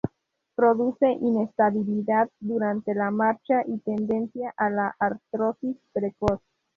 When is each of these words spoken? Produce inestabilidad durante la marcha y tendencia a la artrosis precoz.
Produce 0.55 1.11
inestabilidad 1.11 2.27
durante 2.39 2.95
la 2.95 3.11
marcha 3.11 3.61
y 3.67 3.77
tendencia 3.81 4.51
a 4.57 4.71
la 4.71 4.95
artrosis 4.99 5.77
precoz. 5.93 6.41